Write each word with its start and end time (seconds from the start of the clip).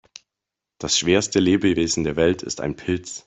Das 0.79 0.97
schwerste 0.97 1.37
Lebewesen 1.39 2.03
der 2.03 2.15
Welt 2.15 2.41
ist 2.41 2.59
ein 2.59 2.75
Pilz. 2.75 3.19